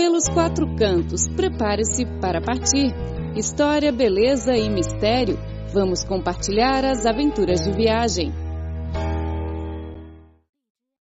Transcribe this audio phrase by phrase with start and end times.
[0.00, 2.90] Pelos quatro cantos, prepare-se para partir.
[3.36, 5.36] História, beleza e mistério.
[5.74, 8.32] Vamos compartilhar as aventuras de viagem.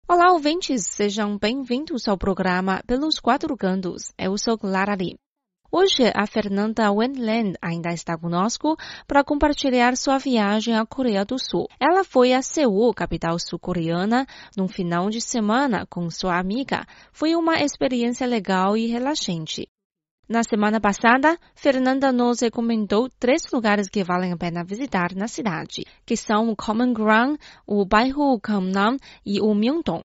[0.09, 4.11] Olá, ouvintes, sejam bem-vindos ao programa Pelos Quatro Cantos.
[4.19, 5.15] Eu sou Clara Lee.
[5.71, 8.75] Hoje, a Fernanda Wendland ainda está conosco
[9.07, 11.69] para compartilhar sua viagem à Coreia do Sul.
[11.79, 14.27] Ela foi a Seul, capital sul-coreana,
[14.57, 16.87] num final de semana com sua amiga.
[17.13, 19.69] Foi uma experiência legal e relaxante.
[20.27, 25.85] Na semana passada, Fernanda nos recomendou três lugares que valem a pena visitar na cidade,
[26.07, 30.01] que são o Common Ground, o bairro Gangnam e o Myeongdong.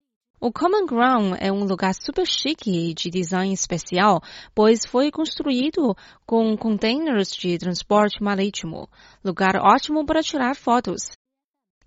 [0.41, 4.21] O Common Ground é um lugar super chique de design especial,
[4.55, 5.93] pois foi construído
[6.25, 8.87] com containers de transporte marítimo.
[9.21, 11.11] Lugar ótimo para tirar fotos.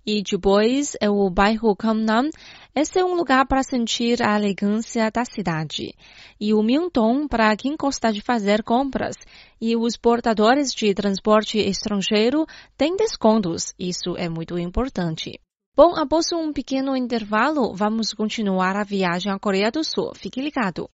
[0.05, 2.29] E depois é o bairro Gangnam.
[2.75, 5.95] Esse é um lugar para sentir a elegância da cidade.
[6.39, 9.15] E o Myeongdong para quem gosta de fazer compras.
[9.59, 12.45] E os portadores de transporte estrangeiro
[12.77, 13.73] têm descontos.
[13.79, 15.39] Isso é muito importante.
[15.75, 20.13] Bom, após um pequeno intervalo, vamos continuar a viagem à Coreia do Sul.
[20.13, 20.87] Fique ligado.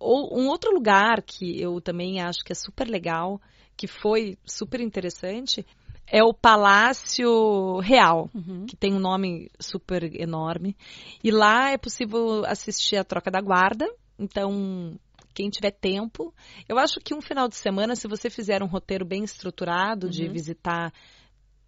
[0.00, 3.40] Um outro lugar que eu também acho que é super legal,
[3.76, 5.64] que foi super interessante,
[6.04, 8.66] é o Palácio Real, uhum.
[8.66, 10.76] que tem um nome super enorme.
[11.22, 13.88] E lá é possível assistir a troca da guarda.
[14.18, 14.98] Então,
[15.36, 16.34] quem tiver tempo.
[16.66, 20.24] Eu acho que um final de semana, se você fizer um roteiro bem estruturado de
[20.24, 20.32] uhum.
[20.32, 20.90] visitar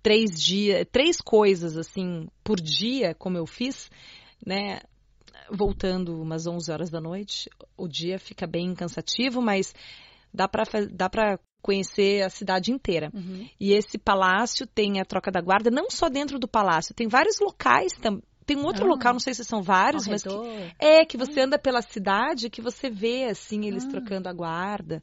[0.02, 3.91] três dias, três coisas assim por dia, como eu fiz,
[4.44, 4.80] né?
[5.50, 9.74] Voltando umas 11 horas da noite, o dia fica bem cansativo, mas
[10.33, 13.11] dá para dá para conhecer a cidade inteira.
[13.12, 13.48] Uhum.
[13.61, 17.39] E esse palácio tem a troca da guarda, não só dentro do palácio, tem vários
[17.39, 21.05] locais também tem um outro ah, local, não sei se são vários, mas que, é
[21.05, 23.91] que você anda pela cidade que você vê assim eles ah.
[23.91, 25.03] trocando a guarda.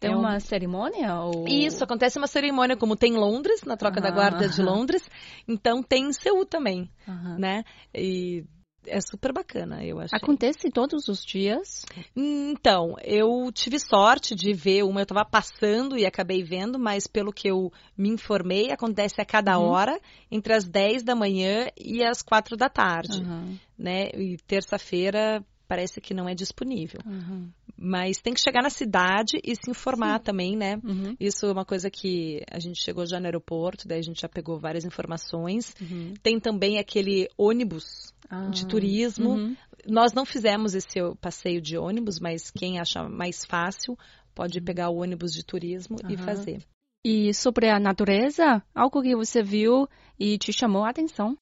[0.00, 1.14] Tem é uma cerimônia?
[1.20, 1.46] Ou...
[1.46, 5.08] Isso, acontece uma cerimônia, como tem em Londres, na troca ah, da guarda de Londres.
[5.46, 6.90] Então tem em Seul também,
[7.38, 7.62] né?
[7.94, 8.44] E
[8.86, 10.14] é super bacana, eu acho.
[10.14, 11.84] Acontece todos os dias?
[12.16, 17.32] Então, eu tive sorte de ver uma, eu estava passando e acabei vendo, mas pelo
[17.32, 19.66] que eu me informei, acontece a cada uhum.
[19.66, 20.00] hora,
[20.30, 23.58] entre as 10 da manhã e as 4 da tarde, uhum.
[23.78, 24.08] né?
[24.14, 27.00] E terça-feira parece que não é disponível.
[27.06, 27.48] Uhum.
[27.74, 30.24] Mas tem que chegar na cidade e se informar Sim.
[30.24, 30.78] também, né?
[30.84, 31.16] Uhum.
[31.18, 34.28] Isso é uma coisa que a gente chegou já no aeroporto, daí a gente já
[34.28, 35.74] pegou várias informações.
[35.80, 36.12] Uhum.
[36.22, 38.48] Tem também aquele ônibus ah.
[38.48, 39.34] de turismo.
[39.34, 39.56] Uhum.
[39.86, 43.96] Nós não fizemos esse passeio de ônibus, mas quem acha mais fácil
[44.34, 44.64] pode uhum.
[44.64, 46.64] pegar o ônibus de turismo e fazer.
[47.04, 49.88] E sobre a natureza, algo que você viu
[50.18, 51.36] e te chamou a atenção?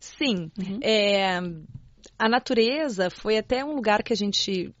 [0.00, 0.50] Sim.
[0.58, 0.80] Uhum.
[0.82, 1.38] É,
[2.18, 4.74] a natureza foi até um lugar que a gente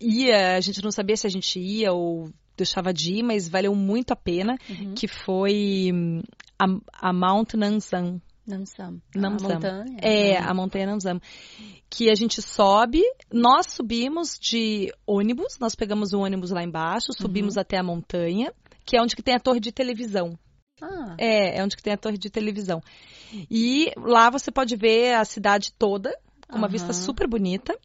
[0.00, 3.74] ia, a gente não sabia se a gente ia ou deixava de ir, mas valeu
[3.74, 4.94] muito a pena, uhum.
[4.94, 6.22] que foi hum,
[6.58, 8.20] a, a Mount Nansam.
[8.46, 9.00] Namsam.
[9.14, 9.50] Namsam.
[9.50, 9.96] A montanha.
[10.00, 11.20] É, a montanha Namsam.
[11.90, 13.02] Que a gente sobe,
[13.32, 17.60] nós subimos de ônibus, nós pegamos o ônibus lá embaixo, subimos uhum.
[17.60, 18.52] até a montanha,
[18.84, 20.38] que é onde que tem a torre de televisão.
[20.80, 21.16] Ah.
[21.18, 22.80] É, é onde que tem a torre de televisão.
[23.50, 26.16] E lá você pode ver a cidade toda,
[26.48, 26.72] com uma uhum.
[26.72, 27.76] vista super bonita.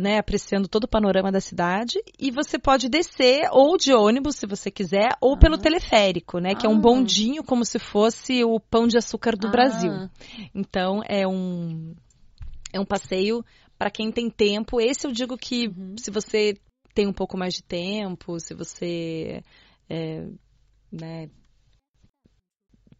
[0.00, 2.02] Né, apreciando todo o panorama da cidade.
[2.18, 6.56] E você pode descer ou de ônibus, se você quiser, ou pelo teleférico, né?
[6.56, 6.80] Que é um ah.
[6.80, 9.50] bondinho como se fosse o pão de açúcar do ah.
[9.50, 9.92] Brasil.
[10.52, 11.94] Então, é um,
[12.72, 13.44] é um passeio
[13.78, 14.80] para quem tem tempo.
[14.80, 15.94] Esse eu digo que uhum.
[15.96, 16.54] se você
[16.92, 19.40] tem um pouco mais de tempo, se você
[19.88, 20.26] é,
[20.90, 21.30] né,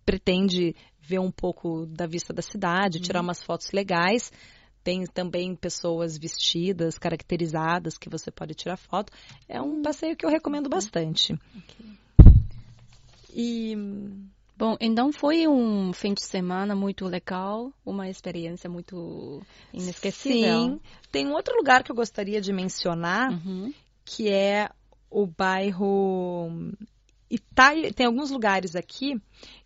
[0.04, 3.02] pretende ver um pouco da vista da cidade, uhum.
[3.02, 4.30] tirar umas fotos legais.
[4.88, 9.12] Tem também pessoas vestidas, caracterizadas, que você pode tirar foto.
[9.46, 9.82] É um hum.
[9.82, 11.34] passeio que eu recomendo bastante.
[11.34, 11.86] Okay.
[13.34, 13.76] E.
[14.56, 19.42] Bom, então foi um fim de semana muito legal, uma experiência muito
[19.74, 20.62] inesquecível.
[20.62, 20.80] Sim.
[21.12, 23.70] Tem um outro lugar que eu gostaria de mencionar, uhum.
[24.06, 24.70] que é
[25.10, 26.50] o bairro
[27.30, 27.92] Itai.
[27.92, 29.20] Tem alguns lugares aqui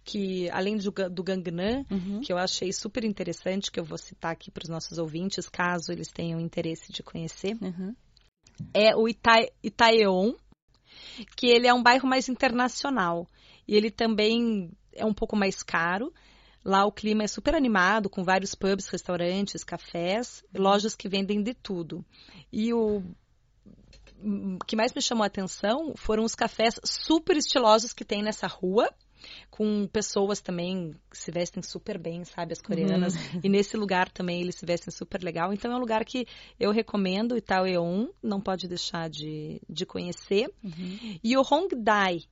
[0.04, 2.20] que além do, do Gangnam, uhum.
[2.20, 5.92] que eu achei super interessante, que eu vou citar aqui para os nossos ouvintes, caso
[5.92, 7.94] eles tenham interesse de conhecer, uhum.
[8.74, 10.34] é o Ita Itaeon,
[11.36, 13.26] que ele é um bairro mais internacional.
[13.66, 16.12] E ele também é um pouco mais caro.
[16.64, 21.54] Lá o clima é super animado, com vários pubs, restaurantes, cafés, lojas que vendem de
[21.54, 22.04] tudo.
[22.52, 23.02] E o
[24.66, 28.88] que mais me chamou a atenção foram os cafés super estilosos que tem nessa rua
[29.50, 33.14] com pessoas também que se vestem super bem, sabe, as coreanas.
[33.14, 33.40] Uhum.
[33.44, 35.52] E nesse lugar também eles se vestem super legal.
[35.52, 36.26] Então é um lugar que
[36.58, 40.52] eu recomendo, Itaoeon, não pode deixar de, de conhecer.
[40.62, 41.18] Uhum.
[41.22, 42.24] E o Hongdae,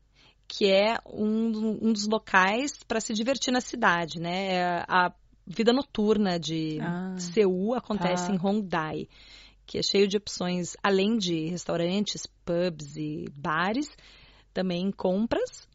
[0.49, 4.55] que é um, um dos locais para se divertir na cidade, né?
[4.55, 5.13] É a
[5.47, 8.35] vida noturna de ah, Seul acontece tá.
[8.35, 9.09] em Hongdae,
[9.71, 13.87] que é cheio de opções, além de restaurantes, pubs e bares,
[14.53, 15.71] também compras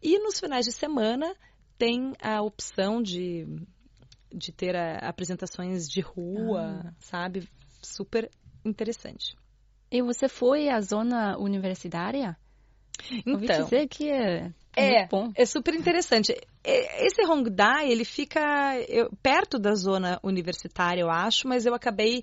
[0.00, 1.34] e nos finais de semana
[1.76, 3.44] tem a opção de,
[4.30, 6.92] de ter a, apresentações de rua, ah.
[7.00, 7.48] sabe?
[7.82, 8.30] Super
[8.64, 9.34] interessante.
[9.90, 12.36] E você foi à zona universitária?
[13.10, 16.34] Então, Ouvi dizer que é, é, é super interessante.
[16.64, 18.40] Esse Hongdae, ele fica
[19.22, 22.22] perto da zona universitária, eu acho, mas eu acabei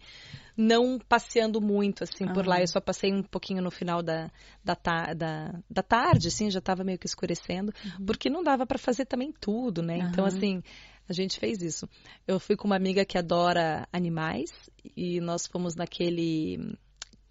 [0.55, 2.59] não passeando muito, assim, por lá.
[2.59, 4.29] Eu só passei um pouquinho no final da,
[4.63, 4.75] da,
[5.15, 8.05] da, da tarde, assim, já estava meio que escurecendo, uhum.
[8.05, 9.97] porque não dava para fazer também tudo, né?
[9.97, 10.09] Uhum.
[10.09, 10.61] Então, assim,
[11.09, 11.87] a gente fez isso.
[12.27, 14.51] Eu fui com uma amiga que adora animais
[14.95, 16.77] e nós fomos naquele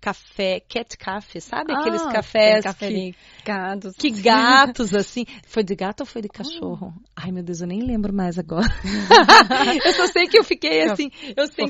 [0.00, 1.72] café, cat café, sabe?
[1.72, 3.14] Ah, Aqueles cafés café que,
[3.44, 3.94] gatos.
[3.96, 5.24] que gatos, assim.
[5.46, 6.94] Foi de gato ou foi de cachorro?
[6.96, 7.02] Oh.
[7.14, 8.66] Ai, meu Deus, eu nem lembro mais agora.
[9.84, 11.66] eu só sei que eu fiquei assim, eu sei.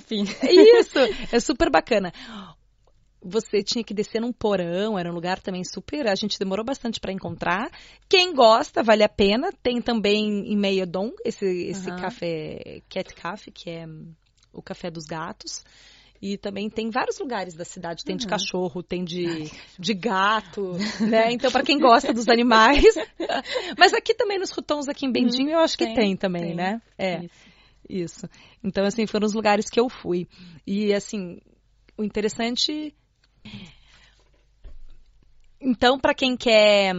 [0.79, 0.99] Isso,
[1.33, 2.13] é super bacana.
[3.23, 6.07] Você tinha que descer num porão, era um lugar também super.
[6.07, 7.71] A gente demorou bastante para encontrar.
[8.09, 9.53] Quem gosta, vale a pena.
[9.63, 11.97] Tem também em Meiodon esse, esse uhum.
[11.97, 13.85] café, cat café, que é
[14.53, 15.63] o café dos gatos.
[16.23, 18.05] E também tem vários lugares da cidade.
[18.05, 18.31] Tem de uhum.
[18.31, 21.33] cachorro, tem de, de gato, né?
[21.33, 22.95] Então, para quem gosta dos animais.
[23.79, 25.55] Mas aqui também nos rutons, aqui em Bendinho, uhum.
[25.55, 26.55] eu acho que tem, tem também, tem.
[26.55, 26.83] né?
[26.99, 27.25] É.
[27.25, 27.51] Isso.
[27.89, 28.29] Isso.
[28.63, 30.29] Então, assim, foram os lugares que eu fui.
[30.67, 31.41] E, assim,
[31.97, 32.95] o interessante.
[35.61, 36.95] Então, para quem quer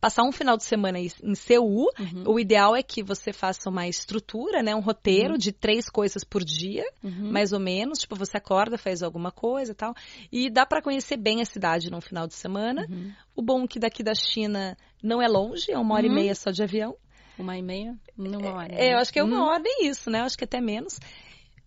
[0.00, 2.24] passar um final de semana em Seul, uhum.
[2.26, 4.74] o ideal é que você faça uma estrutura, né?
[4.74, 5.38] Um roteiro uhum.
[5.38, 7.30] de três coisas por dia, uhum.
[7.32, 7.98] mais ou menos.
[8.00, 9.94] Tipo, você acorda, faz alguma coisa e tal.
[10.30, 12.86] E dá para conhecer bem a cidade num final de semana.
[12.88, 13.12] Uhum.
[13.34, 16.14] O bom é que daqui da China não é longe, é uma hora e uhum.
[16.14, 16.96] meia só de avião.
[17.38, 17.94] Uma e meia?
[18.16, 18.74] Uma hora.
[18.74, 19.48] É, eu acho que é uma uhum.
[19.48, 20.20] hora nem isso, né?
[20.20, 20.98] Eu acho que até menos.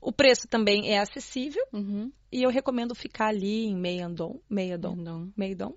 [0.02, 2.12] O preço também é acessível uhum.
[2.32, 5.74] e eu recomendo ficar ali em Meiandon, Meiandon, Meidon.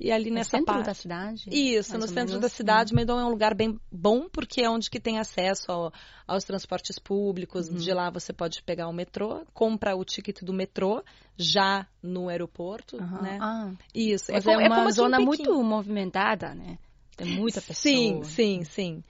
[0.00, 0.86] E ali no nessa centro parte.
[0.86, 1.44] da cidade?
[1.48, 2.92] Isso, no centro da cidade.
[2.92, 2.96] Uhum.
[2.96, 5.92] Meidon é um lugar bem bom porque é onde que tem acesso ao,
[6.26, 7.68] aos transportes públicos.
[7.68, 7.76] Uhum.
[7.76, 11.04] De lá você pode pegar o metrô, compra o ticket do metrô
[11.36, 13.38] já no aeroporto, né?
[13.40, 13.72] Ah.
[13.94, 14.32] Isso.
[14.32, 16.78] Mas é, é, uma é como zona muito movimentada, né?
[17.22, 17.74] Tem muita pessoa.
[17.74, 19.04] Sim, sim, sim.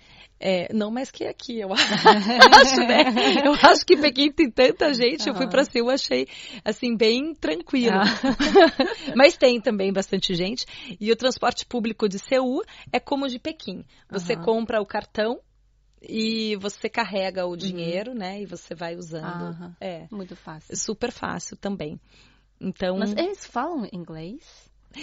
[0.44, 3.04] É, não mais que aqui, eu acho, né?
[3.46, 6.26] Eu acho que Pequim tem tanta gente, eu fui para Seul, achei,
[6.64, 7.96] assim, bem tranquilo.
[7.96, 8.04] Ah.
[9.14, 10.66] Mas tem também bastante gente.
[11.00, 13.84] E o transporte público de Seul é como o de Pequim.
[14.10, 14.42] Você uhum.
[14.42, 15.38] compra o cartão
[16.02, 17.56] e você carrega o uhum.
[17.56, 18.18] dinheiro, uhum.
[18.18, 18.42] né?
[18.42, 19.60] E você vai usando.
[19.60, 19.72] Uhum.
[19.80, 20.08] É.
[20.10, 20.76] Muito fácil.
[20.76, 22.00] Super fácil também.
[22.60, 22.98] Então.
[22.98, 24.42] Mas eles falam inglês?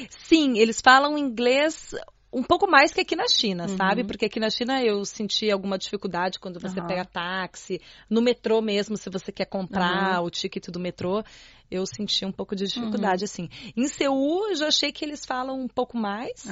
[0.10, 1.96] Sim, eles falam inglês
[2.32, 3.76] um pouco mais que aqui na China, uhum.
[3.76, 4.04] sabe?
[4.04, 6.88] Porque aqui na China eu senti alguma dificuldade quando você uhum.
[6.88, 10.28] pega táxi, no metrô mesmo, se você quer comprar uhum.
[10.28, 11.24] o ticket do metrô,
[11.72, 13.50] eu senti um pouco de dificuldade, assim.
[13.76, 16.46] Em Seul, eu já achei que eles falam um pouco mais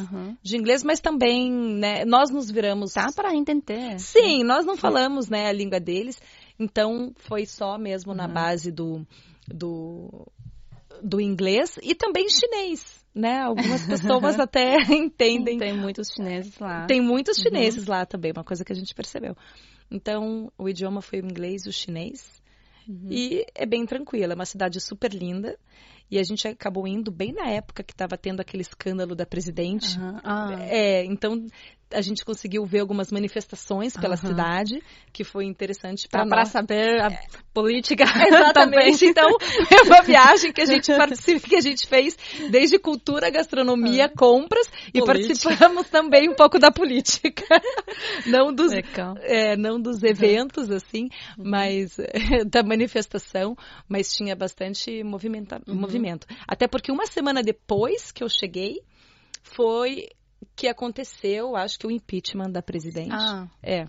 [0.43, 2.93] de inglês, mas também, né, nós nos viramos...
[2.93, 3.99] Tá para entender.
[3.99, 6.19] Sim, nós não falamos, né, a língua deles,
[6.59, 9.05] então foi só mesmo na base do,
[9.47, 10.27] do,
[11.01, 13.41] do inglês e também chinês né?
[13.41, 15.57] Algumas pessoas até entendem.
[15.57, 16.85] Tem muitos chineses lá.
[16.85, 17.43] Tem muitos uhum.
[17.43, 17.91] chineses uhum.
[17.91, 19.35] lá também, uma coisa que a gente percebeu.
[19.89, 22.41] Então, o idioma foi o inglês e o chinês.
[22.87, 23.07] Uhum.
[23.09, 25.57] E é bem tranquilo, é uma cidade super linda.
[26.09, 29.99] E a gente acabou indo bem na época que estava tendo aquele escândalo da presidente.
[29.99, 30.19] Uhum.
[30.23, 30.55] Ah.
[30.59, 31.47] É, então
[31.91, 34.29] a gente conseguiu ver algumas manifestações pela uhum.
[34.29, 34.83] cidade,
[35.13, 37.09] que foi interessante para Para saber a
[37.53, 38.03] política.
[38.27, 39.05] Exatamente.
[39.05, 39.29] então,
[39.71, 42.17] é uma viagem que a gente participa, que a gente fez
[42.49, 44.13] desde cultura, gastronomia, uhum.
[44.17, 47.45] compras e participamos também um pouco da política.
[48.25, 48.71] Não dos,
[49.21, 51.49] é, não dos eventos, assim, uhum.
[51.49, 53.55] mas é, da manifestação,
[53.87, 55.75] mas tinha bastante movimenta, uhum.
[56.47, 58.81] Até porque uma semana depois que eu cheguei,
[59.43, 60.09] foi
[60.55, 63.11] que aconteceu, acho que o impeachment da presidente.
[63.11, 63.47] Ah.
[63.61, 63.85] É.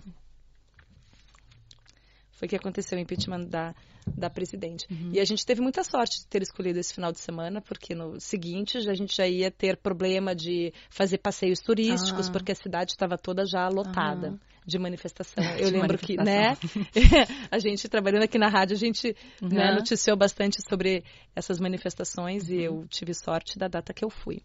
[2.31, 3.75] Foi que aconteceu o impeachment da,
[4.07, 4.85] da presidente.
[4.89, 5.11] Uhum.
[5.13, 8.19] E a gente teve muita sorte de ter escolhido esse final de semana, porque no
[8.19, 12.31] seguinte a gente já ia ter problema de fazer passeios turísticos, ah.
[12.31, 14.33] porque a cidade estava toda já lotada.
[14.35, 14.49] Ah.
[14.65, 15.43] De manifestação.
[15.57, 16.55] Eu de lembro que, né,
[17.49, 19.49] a gente trabalhando aqui na rádio, a gente uhum.
[19.49, 21.03] né, noticiou bastante sobre
[21.35, 22.55] essas manifestações uhum.
[22.55, 24.43] e eu tive sorte da data que eu fui.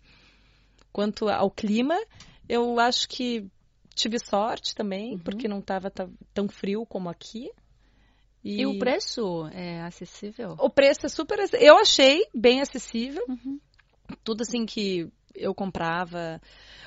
[0.91, 1.97] Quanto ao clima,
[2.49, 3.45] eu acho que
[3.95, 5.19] tive sorte também, uhum.
[5.19, 5.93] porque não estava
[6.33, 7.51] tão frio como aqui.
[8.45, 8.61] E...
[8.61, 10.55] e, o preço é acessível?
[10.59, 11.39] O preço é super.
[11.55, 13.25] Eu achei bem acessível.
[13.27, 13.59] Uhum.
[14.23, 16.41] Tudo assim que eu comprava.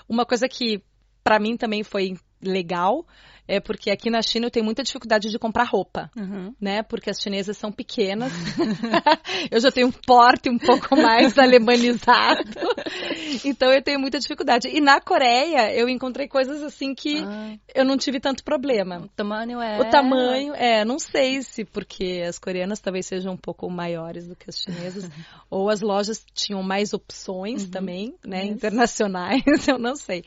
[0.08, 0.84] Uma coisa que
[1.24, 3.06] para mim também foi legal
[3.48, 6.54] é porque aqui na China eu tenho muita dificuldade de comprar roupa, uhum.
[6.60, 6.84] né?
[6.84, 8.32] Porque as chinesas são pequenas.
[9.50, 12.44] eu já tenho um porte um pouco mais alemanizado.
[13.46, 14.68] então eu tenho muita dificuldade.
[14.68, 17.56] E na Coreia eu encontrei coisas assim que ah.
[17.74, 19.00] eu não tive tanto problema.
[19.00, 19.80] O tamanho é.
[19.80, 24.36] O tamanho é, não sei se porque as coreanas talvez sejam um pouco maiores do
[24.36, 25.10] que as chinesas,
[25.50, 27.70] ou as lojas tinham mais opções uhum.
[27.70, 28.44] também, né?
[28.44, 28.52] Yes.
[28.52, 30.26] Internacionais, eu não sei.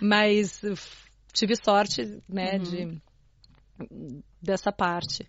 [0.00, 0.62] Mas
[1.32, 2.62] tive sorte, né, uhum.
[2.62, 3.02] de
[4.40, 5.26] dessa parte.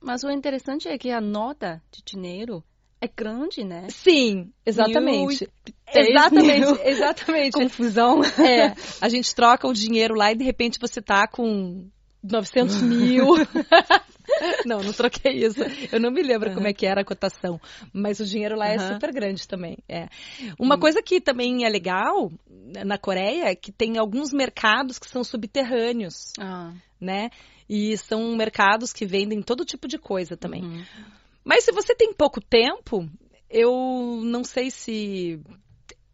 [0.00, 2.62] Mas o interessante é que a nota de dinheiro
[3.00, 3.86] é grande, né?
[3.90, 5.48] Sim, exatamente.
[5.94, 6.80] exatamente, mil.
[6.84, 7.52] exatamente.
[7.52, 8.20] Confusão.
[8.38, 11.88] É, a gente troca o dinheiro lá e de repente você tá com
[12.22, 13.26] 900 mil.
[14.66, 15.60] não, não troquei isso.
[15.92, 16.56] Eu não me lembro uhum.
[16.56, 17.60] como é que era a cotação.
[17.92, 18.72] Mas o dinheiro lá uhum.
[18.72, 19.78] é super grande também.
[19.88, 20.08] É.
[20.58, 20.80] Uma uhum.
[20.80, 22.30] coisa que também é legal
[22.84, 26.32] na Coreia é que tem alguns mercados que são subterrâneos.
[26.38, 26.72] Ah.
[27.00, 27.30] Né?
[27.68, 30.62] E são mercados que vendem todo tipo de coisa também.
[30.62, 30.84] Uhum.
[31.44, 33.08] Mas se você tem pouco tempo,
[33.48, 35.40] eu não sei se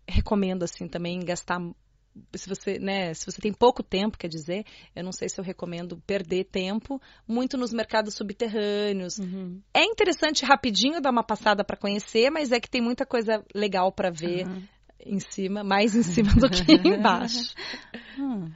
[0.09, 1.59] recomendo assim também gastar
[2.35, 5.45] se você, né, se você tem pouco tempo, quer dizer, eu não sei se eu
[5.45, 9.19] recomendo perder tempo muito nos mercados subterrâneos.
[9.19, 9.61] Uhum.
[9.73, 13.91] É interessante rapidinho dar uma passada para conhecer, mas é que tem muita coisa legal
[13.93, 14.63] para ver uhum.
[15.05, 17.55] em cima, mais em cima do que embaixo.
[18.19, 18.51] Hum.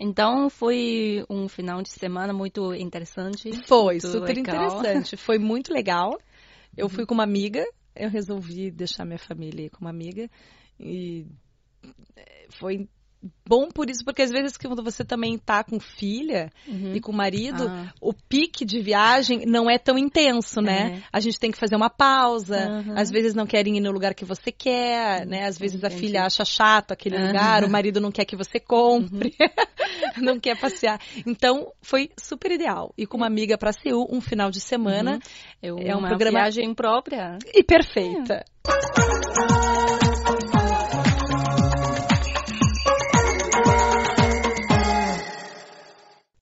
[0.00, 3.50] Então foi um final de semana muito interessante.
[3.66, 4.54] Foi, muito super legal.
[4.54, 5.16] interessante.
[5.16, 6.16] Foi muito legal.
[6.76, 6.90] Eu uhum.
[6.90, 7.64] fui com uma amiga,
[7.96, 10.30] eu resolvi deixar minha família com uma amiga
[10.78, 11.26] e
[12.58, 12.88] foi
[13.46, 16.94] bom por isso, porque às vezes quando você também tá com filha uhum.
[16.94, 17.92] e com marido, ah.
[18.00, 20.98] o pique de viagem não é tão intenso, né?
[20.98, 21.02] É.
[21.12, 22.94] A gente tem que fazer uma pausa, uhum.
[22.96, 25.46] às vezes não querem ir no lugar que você quer, né?
[25.46, 25.94] Às vezes Entendi.
[25.94, 27.26] a filha acha chato aquele uhum.
[27.26, 30.22] lugar, o marido não quer que você compre, uhum.
[30.22, 31.00] não quer passear.
[31.26, 32.92] Então, foi super ideal.
[32.96, 35.18] E com uma amiga para Seul, um final de semana,
[35.62, 38.44] é um uma programa viagem própria e perfeita.
[38.44, 39.47] É.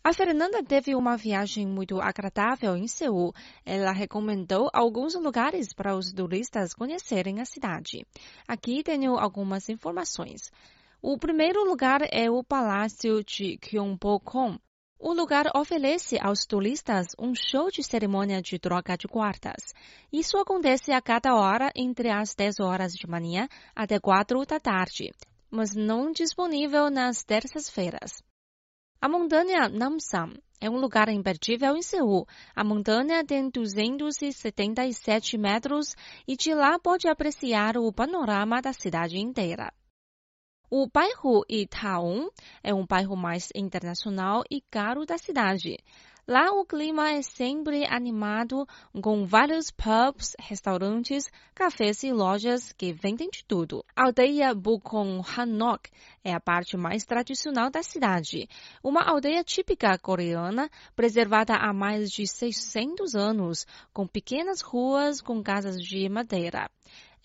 [0.07, 3.35] A Fernanda teve uma viagem muito agradável em Seul.
[3.65, 8.07] Ela recomendou alguns lugares para os turistas conhecerem a cidade.
[8.47, 10.43] Aqui tenho algumas informações.
[11.03, 14.61] O primeiro lugar é o Palácio de Gyeongbokgung.
[14.97, 19.75] O lugar oferece aos turistas um show de cerimônia de troca de quartas.
[20.13, 25.11] Isso acontece a cada hora entre as 10 horas de manhã até 4 da tarde,
[25.51, 28.25] mas não disponível nas terças-feiras.
[28.99, 32.27] A montanha Namsan é um lugar imperdível em Seul.
[32.55, 35.95] A montanha tem 277 metros
[36.27, 39.71] e de lá pode apreciar o panorama da cidade inteira.
[40.71, 42.29] O bairro Itaon
[42.63, 45.77] é um bairro mais internacional e caro da cidade.
[46.29, 48.67] Lá o clima é sempre animado,
[49.01, 53.85] com vários pubs, restaurantes, cafés e lojas que vendem de tudo.
[53.95, 55.89] A aldeia Bukong Hanok
[56.25, 58.49] é a parte mais tradicional da cidade.
[58.83, 65.77] Uma aldeia típica coreana, preservada há mais de 600 anos, com pequenas ruas com casas
[65.81, 66.69] de madeira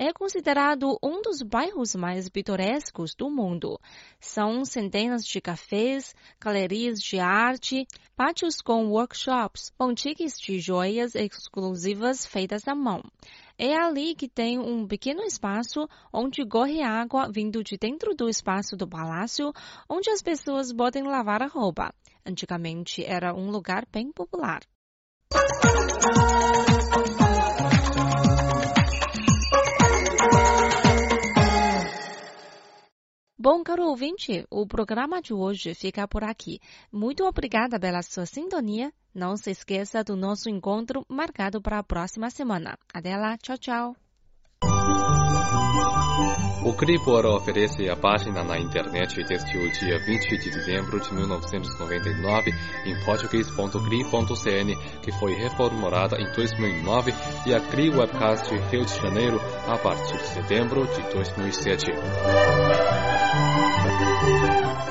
[0.02, 3.80] é considerado um dos bairros mais pitorescos do mundo.
[4.20, 12.68] São centenas de cafés, galerias de arte, pátios com workshops, boutiques de joias exclusivas feitas
[12.68, 13.04] à mão.
[13.60, 18.76] É ali que tem um pequeno espaço onde corre água vindo de dentro do espaço
[18.76, 19.54] do palácio,
[19.88, 21.94] onde as pessoas podem lavar a roupa.
[22.26, 24.62] Antigamente era um lugar bem popular.
[33.44, 36.60] Bom, caro ouvinte, o programa de hoje fica por aqui.
[36.92, 38.94] Muito obrigada pela sua sintonia.
[39.16, 42.78] Não se esqueça do nosso encontro marcado para a próxima semana.
[42.94, 43.96] Até lá, tchau, tchau.
[46.64, 52.52] O Cribor oferece a página na internet desde o dia 20 de dezembro de 1999
[52.86, 57.12] em português.cri.cn, que foi reformulada em 2009,
[57.48, 61.92] e a Cri Webcast Rio de Janeiro a partir de setembro de 2007.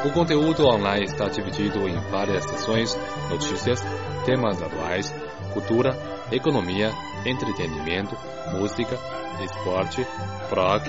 [0.04, 2.98] O conteúdo online está dividido em várias sessões,
[3.28, 3.80] notícias,
[4.24, 5.14] temas atuais,
[5.52, 5.96] cultura,
[6.32, 6.90] economia,
[7.24, 8.16] entretenimento,
[8.52, 8.98] música,
[9.44, 10.06] esporte,
[10.48, 10.82] blog,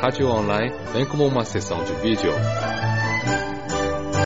[0.00, 2.32] rádio online, bem como uma sessão de vídeo.